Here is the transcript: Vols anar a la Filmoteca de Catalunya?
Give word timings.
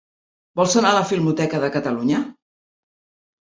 Vols 0.59 0.77
anar 0.79 0.93
a 0.93 0.97
la 0.99 1.03
Filmoteca 1.09 1.59
de 1.65 1.69
Catalunya? 1.77 2.23